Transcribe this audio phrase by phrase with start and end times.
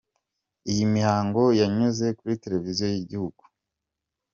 [0.71, 3.43] Iyo mihango yanyuze kuri televiziyo y'igihugu.